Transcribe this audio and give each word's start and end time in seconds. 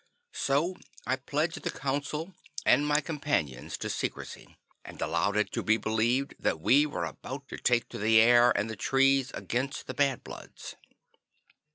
So 0.33 0.77
I 1.05 1.15
pledged 1.15 1.61
the 1.61 1.69
Council 1.69 2.33
and 2.65 2.87
my 2.87 3.01
companions 3.01 3.77
to 3.77 3.87
secrecy, 3.87 4.57
and 4.83 4.99
allowed 4.99 5.37
it 5.37 5.51
to 5.51 5.61
be 5.61 5.77
believed 5.77 6.33
that 6.39 6.59
we 6.59 6.87
were 6.87 7.05
about 7.05 7.47
to 7.49 7.57
take 7.57 7.87
to 7.89 7.99
the 7.99 8.19
air 8.19 8.49
and 8.57 8.67
the 8.67 8.75
trees 8.75 9.29
against 9.35 9.85
the 9.85 9.93
Bad 9.93 10.23
Bloods. 10.23 10.75